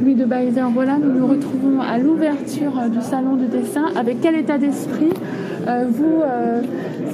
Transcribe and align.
Louis 0.00 0.14
de 0.14 0.24
Baïser-Roland, 0.24 0.98
nous 0.98 1.20
nous 1.20 1.26
retrouvons 1.26 1.80
à 1.80 1.98
l'ouverture 1.98 2.72
du 2.90 3.00
salon 3.00 3.36
de 3.36 3.46
dessin. 3.46 3.86
Avec 3.96 4.20
quel 4.20 4.34
état 4.36 4.58
d'esprit 4.58 5.10
vous, 5.66 6.22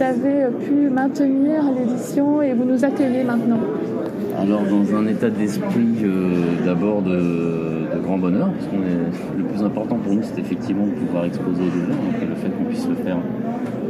avez 0.01 0.47
pu 0.65 0.91
maintenir 0.91 1.63
l'édition 1.77 2.43
et 2.43 2.53
vous 2.55 2.65
nous 2.65 2.85
accueillez 2.85 3.25
maintenant? 3.25 3.61
Alors 4.39 4.63
dans 4.63 4.97
un 4.97 5.07
état 5.07 5.31
d'esprit 5.31 6.05
d'abord 6.65 7.03
de, 7.03 8.01
grand 8.03 8.19
bonheur, 8.19 8.51
parce 8.53 8.67
qu'on 8.67 8.79
le 9.39 9.45
plus 9.45 9.63
important 9.63 9.97
pour 9.97 10.13
nous 10.13 10.23
c'est 10.23 10.41
effectivement 10.41 10.87
de 10.87 10.93
pouvoir 10.93 11.25
exposer 11.25 11.63
les 11.63 11.83
œuvres, 11.83 12.03
donc 12.03 12.29
le 12.29 12.35
fait 12.35 12.51
qu'on 12.51 12.65
puisse 12.65 12.89
le 12.89 12.97
faire 12.97 13.19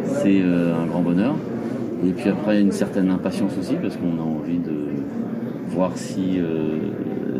c'est 0.04 0.42
un 0.42 0.86
grand 0.86 1.00
bonheur. 1.00 1.34
Et 2.04 2.10
puis 2.10 2.28
après 2.28 2.60
une 2.60 2.72
certaine 2.72 3.10
impatience 3.10 3.52
aussi 3.58 3.74
parce 3.80 3.96
qu'on 3.96 4.18
a 4.18 4.22
envie 4.22 4.58
de 4.58 4.82
voir 5.68 5.92
si, 5.94 6.38
euh, 6.38 6.76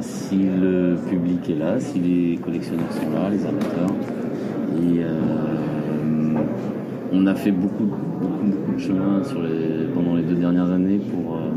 si 0.02 0.36
le 0.36 0.96
public 1.08 1.48
est 1.48 1.54
là, 1.54 1.80
si 1.80 1.98
les 1.98 2.36
collectionneurs 2.36 2.92
sont 2.92 3.10
là, 3.10 3.30
les 3.30 3.46
amateurs. 3.46 3.94
Et 4.76 5.02
euh, 5.02 6.38
on 7.12 7.26
a 7.26 7.34
fait 7.34 7.52
beaucoup, 7.52 7.84
de 7.84 8.78
chemin 8.78 9.22
pendant 9.94 10.16
les 10.16 10.22
deux 10.22 10.34
dernières 10.34 10.70
années 10.70 10.98
pour 10.98 11.36
euh, 11.36 11.50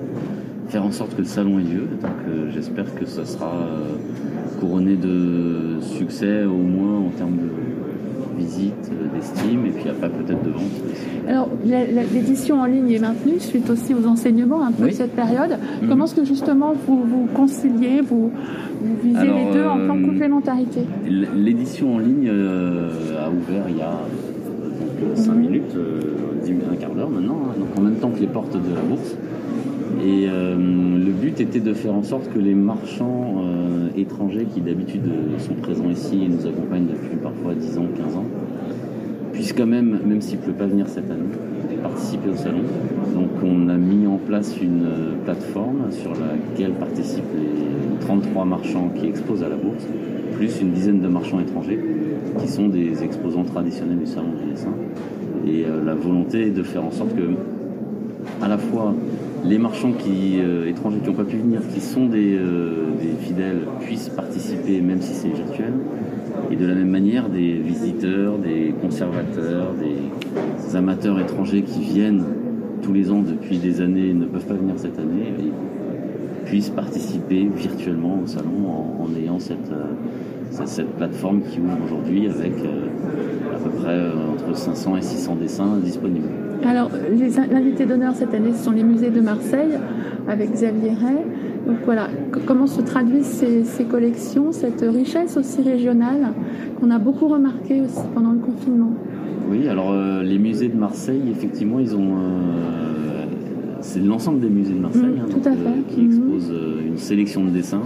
faire 0.67 0.85
en 0.85 0.91
sorte 0.91 1.15
que 1.15 1.21
le 1.21 1.27
salon 1.27 1.59
ait 1.59 1.63
lieu. 1.63 1.87
Donc 2.01 2.51
j'espère 2.53 2.93
que 2.95 3.05
ça 3.05 3.25
sera 3.25 3.67
couronné 4.59 4.95
de 4.95 5.79
succès 5.81 6.43
au 6.43 6.57
moins 6.57 6.99
en 6.99 7.09
termes 7.09 7.37
de 7.37 7.49
visite, 8.37 8.91
euh, 8.91 9.15
d'estime, 9.15 9.65
et 9.65 9.69
puis 9.69 9.89
après 9.89 10.09
peut-être 10.09 10.43
de 10.43 10.51
vente 10.51 10.63
Alors 11.27 11.49
l'édition 12.13 12.61
en 12.61 12.65
ligne 12.65 12.91
est 12.91 12.99
maintenue 12.99 13.39
suite 13.39 13.69
aussi 13.69 13.93
aux 13.93 14.05
enseignements 14.05 14.63
un 14.63 14.71
peu 14.71 14.87
de 14.87 14.93
cette 14.93 15.15
période. 15.15 15.57
Mhm. 15.81 15.89
Comment 15.89 16.05
est-ce 16.05 16.15
que 16.15 16.25
justement 16.25 16.73
vous, 16.87 17.03
vous 17.03 17.27
conciliez, 17.33 18.01
vous, 18.01 18.31
vous 18.81 18.95
visez 19.03 19.27
les 19.27 19.53
deux 19.53 19.65
en 19.65 19.77
plan 19.77 19.97
euh, 19.97 20.05
complémentarité? 20.05 20.81
L'édition 21.07 21.95
en 21.95 21.99
ligne 21.99 22.29
euh, 22.29 23.25
a 23.25 23.29
ouvert 23.29 23.65
il 23.69 23.77
y 23.77 23.81
a 23.81 23.97
5 25.15 25.31
mhm. 25.31 25.39
minutes, 25.39 25.75
un 26.71 26.75
quart 26.75 26.91
d'heure 26.91 27.09
maintenant, 27.09 27.37
hein, 27.49 27.59
donc 27.59 27.77
en 27.77 27.81
même 27.81 27.95
temps 27.95 28.09
que 28.09 28.19
les 28.19 28.27
portes 28.27 28.53
de 28.53 28.75
la 28.75 28.81
bourse. 28.81 29.15
Et 30.05 30.27
le 30.27 31.11
but 31.11 31.41
était 31.41 31.59
de 31.59 31.73
faire 31.73 31.95
en 31.95 32.03
sorte 32.03 32.31
que 32.31 32.37
les 32.37 32.53
marchands 32.53 33.43
étrangers 33.97 34.45
qui 34.53 34.61
d'habitude 34.61 35.03
sont 35.39 35.55
présents 35.55 35.89
ici 35.89 36.23
et 36.23 36.27
nous 36.27 36.45
accompagnent 36.45 36.87
depuis 36.87 37.17
parfois 37.17 37.55
10 37.55 37.77
ans, 37.79 37.87
15 37.97 38.15
ans, 38.15 38.25
puissent 39.33 39.53
quand 39.53 39.65
même, 39.65 39.99
même 40.05 40.21
s'ils 40.21 40.39
ne 40.39 40.45
peuvent 40.45 40.53
pas 40.55 40.67
venir 40.67 40.87
cette 40.87 41.09
année, 41.09 41.29
participer 41.81 42.29
au 42.29 42.35
salon. 42.35 42.61
Donc 43.13 43.29
on 43.43 43.67
a 43.69 43.77
mis 43.77 44.07
en 44.07 44.17
place 44.17 44.55
une 44.61 44.85
plateforme 45.23 45.91
sur 45.91 46.11
laquelle 46.11 46.71
participent 46.73 47.23
les 47.35 47.99
33 48.05 48.45
marchands 48.45 48.91
qui 48.95 49.07
exposent 49.07 49.43
à 49.43 49.49
la 49.49 49.55
bourse, 49.55 49.85
plus 50.35 50.61
une 50.61 50.71
dizaine 50.71 51.01
de 51.01 51.07
marchands 51.07 51.39
étrangers 51.39 51.79
qui 52.39 52.47
sont 52.47 52.67
des 52.67 53.03
exposants 53.03 53.43
traditionnels 53.43 53.99
du 53.99 54.05
salon 54.05 54.29
du 54.41 54.51
dessin. 54.51 54.73
Et 55.47 55.65
euh, 55.65 55.83
la 55.83 55.93
volonté 55.93 56.47
est 56.47 56.51
de 56.51 56.63
faire 56.63 56.83
en 56.83 56.91
sorte 56.91 57.15
que 57.15 58.43
à 58.43 58.47
la 58.47 58.57
fois 58.57 58.93
les 59.47 59.57
marchands 59.57 59.93
qui, 59.93 60.39
euh, 60.39 60.69
étrangers 60.69 60.99
qui 60.99 61.09
n'ont 61.09 61.15
pas 61.15 61.23
pu 61.23 61.37
venir, 61.37 61.61
qui 61.73 61.81
sont 61.81 62.09
euh, 62.13 62.91
des, 62.99 63.25
fidèles, 63.25 63.61
puissent 63.81 64.09
participer 64.09 64.81
même 64.81 65.01
si 65.01 65.13
c'est 65.13 65.29
virtuel. 65.29 65.73
Et 66.51 66.55
de 66.55 66.65
la 66.65 66.75
même 66.75 66.89
manière, 66.89 67.29
des 67.29 67.53
visiteurs, 67.53 68.37
des 68.37 68.73
conservateurs, 68.81 69.73
des 69.73 70.75
amateurs 70.75 71.19
étrangers 71.19 71.61
qui 71.61 71.81
viennent 71.81 72.23
tous 72.81 72.93
les 72.93 73.11
ans 73.11 73.21
depuis 73.21 73.57
des 73.57 73.81
années 73.81 74.13
ne 74.13 74.25
peuvent 74.25 74.45
pas 74.45 74.53
venir 74.53 74.75
cette 74.77 74.99
année 74.99 75.33
puissent 76.45 76.69
participer 76.69 77.49
virtuellement 77.53 78.19
au 78.23 78.27
salon 78.27 78.99
en, 78.99 79.09
ayant 79.19 79.39
cette, 79.39 79.71
euh, 79.71 79.93
cette, 80.51 80.95
plateforme 80.95 81.41
qui 81.41 81.59
ouvre 81.59 81.77
aujourd'hui 81.85 82.27
avec 82.27 82.53
à 82.53 83.57
peu 83.63 83.69
près 83.81 83.99
entre 84.33 84.57
500 84.57 84.97
et 84.97 85.01
600 85.01 85.35
dessins 85.35 85.77
disponibles. 85.83 86.29
Alors, 86.63 86.89
les 87.11 87.39
invités 87.39 87.85
d'honneur 87.85 88.15
cette 88.15 88.33
année, 88.33 88.51
ce 88.53 88.63
sont 88.63 88.71
les 88.71 88.83
musées 88.83 89.11
de 89.11 89.21
Marseille 89.21 89.77
avec 90.27 90.51
Xavier 90.51 90.91
Ray. 90.91 91.17
Donc 91.67 91.77
voilà, 91.85 92.07
comment 92.45 92.67
se 92.67 92.81
traduisent 92.81 93.43
ces, 93.63 93.85
collections, 93.85 94.51
cette 94.51 94.81
richesse 94.81 95.37
aussi 95.37 95.61
régionale 95.61 96.33
qu'on 96.79 96.91
a 96.91 96.99
beaucoup 96.99 97.27
remarqué 97.27 97.81
aussi 97.81 98.01
pendant 98.13 98.31
le 98.31 98.39
confinement? 98.39 98.93
Oui, 99.49 99.67
alors 99.67 99.91
euh, 99.91 100.23
les 100.23 100.37
musées 100.37 100.69
de 100.69 100.77
Marseille, 100.77 101.23
effectivement, 101.29 101.79
ils 101.79 101.95
ont. 101.95 102.17
Euh, 102.17 103.25
c'est 103.81 103.99
l'ensemble 103.99 104.39
des 104.39 104.49
musées 104.49 104.73
de 104.73 104.79
Marseille 104.79 105.03
mmh, 105.03 105.21
hein, 105.21 105.27
tout 105.29 105.47
à 105.47 105.51
fait. 105.51 105.67
Euh, 105.67 105.93
qui 105.93 106.01
mmh. 106.01 106.05
exposent 106.05 106.53
une 106.87 106.97
sélection 106.97 107.43
de 107.43 107.49
dessins 107.49 107.83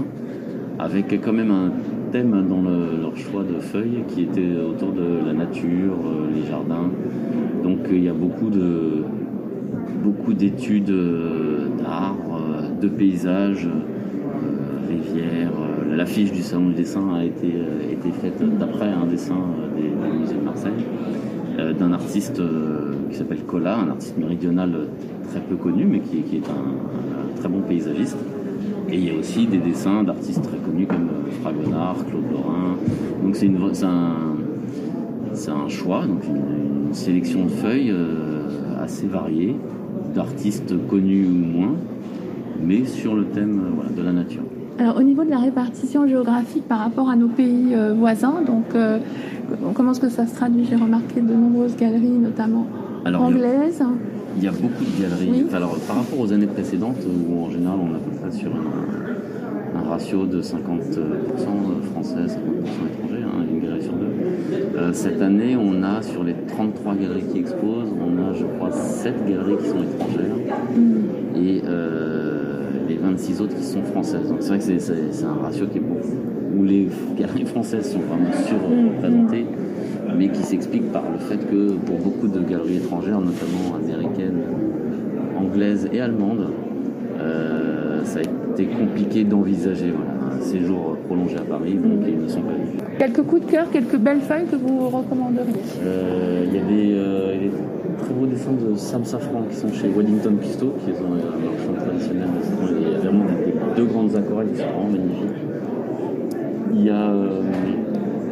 avec 0.77 1.19
quand 1.21 1.33
même 1.33 1.51
un 1.51 1.71
dans 2.11 2.61
leur 2.61 3.15
choix 3.15 3.43
de 3.43 3.59
feuilles 3.59 4.03
qui 4.07 4.23
était 4.23 4.57
autour 4.57 4.91
de 4.91 5.25
la 5.25 5.33
nature, 5.33 5.95
les 6.33 6.47
jardins, 6.49 6.89
donc 7.63 7.79
il 7.91 8.03
y 8.03 8.09
a 8.09 8.13
beaucoup 8.13 8.49
de 8.49 9.03
beaucoup 9.99 10.33
d'études 10.33 10.89
euh, 10.89 11.67
d'art, 11.77 12.15
euh, 12.31 12.81
de 12.81 12.87
paysages, 12.87 13.67
euh, 13.67 14.87
rivières. 14.87 15.51
L'affiche 15.91 16.31
du 16.31 16.41
salon 16.41 16.69
du 16.69 16.75
dessin 16.75 17.13
a 17.13 17.25
été, 17.25 17.47
été 17.91 18.11
faite 18.11 18.41
d'après 18.57 18.87
un 18.87 19.05
dessin 19.05 19.35
des, 19.75 20.17
musées 20.17 20.35
de 20.35 20.45
Marseille 20.45 20.85
d'un 21.77 21.91
artiste 21.91 22.41
qui 23.09 23.17
s'appelle 23.17 23.43
Cola, 23.45 23.79
un 23.79 23.89
artiste 23.89 24.17
méridional 24.17 24.71
très 25.29 25.41
peu 25.41 25.55
connu, 25.55 25.83
mais 25.83 25.99
qui, 25.99 26.37
est 26.37 26.47
un, 26.47 27.35
très 27.37 27.49
bon 27.49 27.59
paysagiste. 27.61 28.17
Et 28.89 28.95
il 28.95 29.03
y 29.03 29.09
a 29.09 29.19
aussi 29.19 29.45
des 29.45 29.57
dessins 29.57 30.03
d'artistes 30.03 30.43
très 30.43 30.57
connus 30.57 30.87
comme 30.87 30.98
c'est 35.33 35.51
un, 35.51 35.69
choix, 35.69 36.05
donc 36.05 36.23
une, 36.25 36.93
sélection 36.93 37.45
de 37.45 37.49
feuilles 37.49 37.91
euh, 37.91 38.83
assez 38.83 39.07
variée, 39.07 39.55
d'artistes 40.13 40.73
connus 40.89 41.25
ou 41.25 41.57
moins, 41.57 41.75
mais 42.61 42.83
sur 42.83 43.15
le 43.15 43.25
thème 43.25 43.61
euh, 43.61 43.95
de 43.95 44.03
la 44.03 44.11
nature. 44.11 44.41
Alors 44.79 44.97
au 44.97 45.03
niveau 45.03 45.23
de 45.23 45.29
la 45.29 45.37
répartition 45.37 46.07
géographique 46.07 46.67
par 46.67 46.79
rapport 46.79 47.09
à 47.09 47.15
nos 47.15 47.27
pays 47.27 47.73
euh, 47.73 47.93
voisins, 47.93 48.41
donc 48.45 48.65
comment 49.73 49.91
est-ce 49.91 50.01
que 50.01 50.09
ça 50.09 50.25
se 50.25 50.35
traduit? 50.35 50.65
J'ai 50.69 50.75
remarqué 50.75 51.21
de 51.21 51.33
nombreuses 51.33 51.77
galeries, 51.77 52.09
notamment 52.09 52.65
anglaises. 53.05 53.83
Il 54.37 54.43
y 54.43 54.47
a 54.47 54.51
beaucoup 54.51 54.83
de 54.83 55.01
galeries. 55.01 55.45
Alors 55.53 55.77
par 55.87 55.97
rapport 55.97 56.19
aux 56.19 56.33
années 56.33 56.47
précédentes, 56.47 57.03
où 57.05 57.45
en 57.45 57.49
général 57.49 57.77
on 57.81 57.93
a 57.93 57.97
à 57.97 57.99
peu 57.99 58.11
près 58.19 58.31
sur 58.31 58.49
un, 58.49 59.89
ratio 59.89 60.25
de 60.25 60.41
50% 60.41 60.53
français, 61.91 62.25
50% 62.25 62.37
étrangers, 62.93 63.23
hein, 63.23 63.43
une 63.51 63.59
galerie 63.59 63.81
sur 63.81 63.93
deux. 63.93 64.13
Euh, 64.79 64.93
cette 64.93 65.21
année, 65.21 65.57
on 65.57 65.83
a 65.83 66.01
sur 66.01 66.23
les 66.23 66.33
33 66.47 66.95
galeries 66.95 67.25
qui 67.33 67.39
exposent, 67.39 67.89
on 67.99 68.17
a 68.23 68.33
je 68.33 68.45
crois 68.45 68.71
7 68.71 69.25
galeries 69.27 69.57
qui 69.57 69.67
sont 69.67 69.83
étrangères 69.83 70.35
mm. 70.73 71.35
et 71.35 71.61
euh, 71.67 72.69
les 72.87 72.95
26 72.95 73.41
autres 73.41 73.55
qui 73.57 73.63
sont 73.63 73.83
françaises. 73.83 74.27
Donc 74.29 74.37
c'est 74.39 74.49
vrai 74.49 74.59
que 74.59 74.79
c'est 74.79 75.25
un 75.25 75.33
ratio 75.33 75.67
qui 75.67 75.79
est 75.79 75.81
beau, 75.81 75.99
où 76.57 76.63
les 76.63 76.87
galeries 77.17 77.45
françaises 77.45 77.91
sont 77.91 77.99
vraiment 77.99 78.31
surreprésentées, 78.47 79.45
mais 80.17 80.29
qui 80.29 80.43
s'explique 80.43 80.91
par 80.93 81.03
le 81.11 81.17
fait 81.17 81.37
que 81.49 81.73
pour 81.73 81.97
beaucoup 81.97 82.27
de 82.27 82.39
galeries 82.39 82.77
étrangères, 82.77 83.19
notamment 83.19 83.75
américaines, 83.75 84.43
anglaises 85.37 85.89
et 85.91 85.99
allemandes, 85.99 86.51
euh, 87.19 87.99
ça 88.05 88.19
a 88.19 88.21
été 88.53 88.65
compliqué 88.65 89.25
d'envisager 89.25 89.91
un 89.91 90.41
séjour 90.41 90.97
prolongé 91.09 91.37
à 91.37 91.41
Paris, 91.41 91.73
donc 91.73 92.05
ils 92.07 92.21
ne 92.21 92.27
sont 92.27 92.41
pas 92.41 92.53
venus. 92.53 92.81
Quelques 92.99 93.23
coups 93.23 93.45
de 93.45 93.51
cœur, 93.51 93.71
quelques 93.71 93.97
belles 93.97 94.21
feuilles 94.21 94.45
que 94.45 94.55
vous 94.55 94.89
recommanderiez? 94.89 95.53
Euh, 95.83 96.45
Il 96.47 96.53
y 96.53 96.59
avait 96.59 96.93
euh, 96.93 97.39
des 97.39 97.51
très 97.97 98.13
beaux 98.13 98.27
dessins 98.27 98.51
de 98.53 98.75
Sam 98.75 99.03
Safran 99.03 99.43
qui 99.49 99.55
sont 99.55 99.71
chez 99.73 99.87
Wellington 99.87 100.35
Pisto, 100.39 100.75
qui 100.83 100.91
est 100.91 100.99
un 100.99 101.09
marchand 101.09 101.85
traditionnel. 101.85 102.27
Il 102.77 102.93
y 102.93 102.95
a 102.95 102.99
vraiment 102.99 103.25
deux 103.75 103.85
grandes 103.85 104.15
aquarelles 104.15 104.51
qui 104.51 104.57
sont 104.57 104.65
vraiment 104.65 104.89
magnifiques. 104.91 105.41
Il 106.75 106.85
y 106.85 106.89
a 106.91 107.09
euh, 107.09 107.41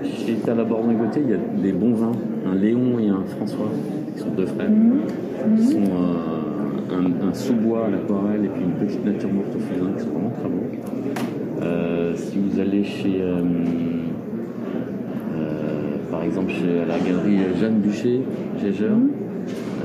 chez 0.03 0.33
Talaborde 0.35 0.85
côté, 0.99 1.21
il 1.25 1.31
y 1.31 1.33
a 1.33 1.37
des 1.63 1.71
bons 1.71 1.93
vins, 1.93 2.11
un 2.45 2.55
Léon 2.55 2.99
et 2.99 3.09
un 3.09 3.23
François, 3.37 3.71
qui 4.13 4.21
sont 4.21 4.29
deux 4.37 4.45
frères, 4.45 4.69
mhm. 4.69 5.57
qui 5.57 5.63
sont 5.63 5.79
un, 6.91 7.33
sous-bois 7.33 7.85
à 7.85 7.89
l'aquarelle 7.89 8.45
et 8.45 8.49
puis 8.49 8.63
une 8.63 8.85
petite 8.85 9.05
nature 9.05 9.31
morte 9.31 9.55
au 9.55 9.59
fusain 9.59 9.91
qui 9.97 10.03
sont 10.03 10.09
vraiment 10.09 10.31
très 10.39 10.49
beaux. 10.49 12.15
si 12.15 12.39
vous 12.39 12.59
allez 12.59 12.83
chez 12.83 13.21
par 16.17 16.23
exemple 16.23 16.51
chez 16.51 16.85
la 16.87 16.99
galerie 16.99 17.37
Jeanne 17.59 17.79
Boucher, 17.79 18.21
Gégeur, 18.59 18.95
mhm. 18.95 19.09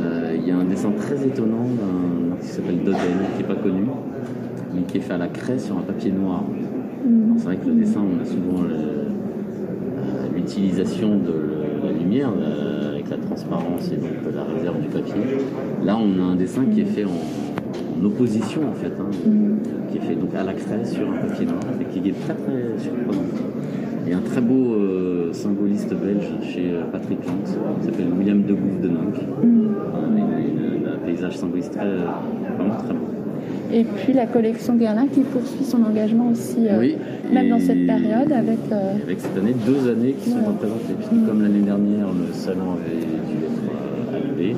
euh, 0.01 0.37
il 0.37 0.49
y 0.49 0.51
a 0.51 0.57
un 0.57 0.65
dessin 0.65 0.91
très 0.93 1.27
étonnant 1.27 1.65
d'un 1.65 2.33
artiste 2.33 2.51
qui 2.51 2.57
s'appelle 2.57 2.79
Doden, 2.79 2.99
qui 3.37 3.43
n'est 3.43 3.49
pas 3.49 3.61
connu, 3.61 3.85
mais 4.75 4.83
qui 4.83 4.99
est 4.99 5.01
fait 5.01 5.13
à 5.15 5.19
la 5.19 5.29
craie 5.29 5.59
sur 5.59 5.77
un 5.77 5.83
papier 5.83 6.11
noir. 6.11 6.45
Mhm. 7.05 7.35
C'est 7.37 7.45
vrai 7.45 7.57
que 7.57 7.67
le 7.67 7.75
dessin, 7.75 8.01
on 8.01 8.23
a 8.23 8.25
souvent 8.25 8.42
euh, 8.42 8.42
l'utilisation 10.57 11.17
de 11.17 11.85
la 11.85 11.93
lumière 11.93 12.31
euh, 12.37 12.93
avec 12.93 13.09
la 13.11 13.17
transparence 13.17 13.91
et 13.93 13.97
donc 13.97 14.11
la 14.35 14.45
réserve 14.45 14.81
du 14.81 14.89
papier. 14.89 15.23
Là, 15.85 15.97
on 15.97 16.21
a 16.21 16.25
un 16.25 16.37
dessin 16.37 16.65
qui 16.67 16.81
est 16.81 16.87
fait 16.87 17.05
en, 17.05 18.05
opposition 18.05 18.63
en 18.69 18.75
fait, 18.75 18.93
hein, 18.99 19.11
mhm. 19.25 19.61
qui 19.89 19.99
est 19.99 20.01
fait 20.01 20.17
donc 20.17 20.35
à 20.35 20.43
la 20.43 20.55
craie 20.55 20.85
sur 20.85 21.09
un 21.09 21.19
papier 21.19 21.47
noir 21.47 21.61
et 21.81 21.85
qui 21.85 22.09
est 22.09 22.13
très 22.13 22.35
très 22.35 22.79
surprenant. 22.79 23.23
Et 24.09 24.13
un 24.13 24.21
très 24.21 24.41
beau 24.41 24.75
euh, 24.75 25.33
symboliste 25.33 25.95
belge 25.95 26.29
chez 26.43 26.73
euh, 26.73 26.83
Patrick 26.91 27.21
Lantz, 27.25 27.57
qui 27.79 27.87
s'appelle 27.87 28.09
William 28.19 28.43
de 28.43 28.55
Gouve 28.55 28.81
de 28.81 28.89
Nank. 28.89 29.15
Un 30.85 31.07
paysage 31.07 31.37
symboliste 31.37 31.73
très, 31.73 31.87
vraiment 31.87 32.77
très 32.77 32.93
beau. 32.93 33.22
Et 33.73 33.85
puis 33.85 34.13
la 34.13 34.27
collection 34.27 34.75
Guerlain 34.77 35.07
qui 35.07 35.21
poursuit 35.21 35.65
son 35.65 35.83
engagement 35.83 36.29
aussi, 36.31 36.69
euh, 36.69 36.79
Oui, 36.79 36.97
même 37.33 37.49
dans 37.49 37.57
et- 37.57 37.61
cette 37.61 37.87
période, 37.87 38.31
avec. 38.33 38.59
euh, 38.71 38.93
Avec 39.07 39.21
cette 39.21 39.37
année, 39.39 39.55
deux 39.67 39.91
années 39.91 40.15
qui 40.23 40.31
sont 40.31 40.45
représentées. 40.47 40.95
Puisque 40.99 41.27
comme 41.27 41.43
l'année 41.43 41.61
dernière, 41.63 42.09
le 42.09 42.33
salon 42.35 42.73
avait 42.75 43.01
dû 43.01 43.45
être 43.47 44.15
annulé, 44.27 44.57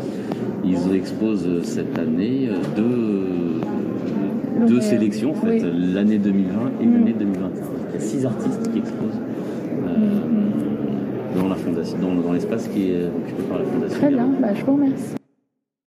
ils 0.65 0.97
exposent 0.97 1.49
cette 1.63 1.97
année 1.99 2.49
euh, 2.51 2.57
deux, 2.77 4.67
deux 4.67 4.81
sélections, 4.81 5.31
en 5.31 5.35
fait, 5.35 5.63
Oui. 5.63 5.93
l'année 5.95 6.19
2020 6.19 6.53
et 6.83 6.87
Mm. 6.87 6.93
l'année 6.95 7.15
2021. 7.19 7.51
Il 7.91 7.95
y 7.95 7.97
a 7.97 8.01
six 8.01 8.27
artistes 8.27 8.73
qui 8.73 8.79
exposent 8.79 9.21
euh, 9.87 11.41
dans 11.41 11.49
la 11.49 11.55
fondation, 11.55 11.97
dans, 12.03 12.15
dans 12.21 12.33
l'espace 12.33 12.67
qui 12.69 12.91
est 12.91 13.05
occupé 13.07 13.43
par 13.49 13.59
la 13.59 13.65
fondation. 13.65 13.99
Très 14.01 14.09
bien, 14.11 14.29
bah, 14.41 14.49
je 14.55 14.65
vous 14.65 14.73
remercie. 14.75 15.15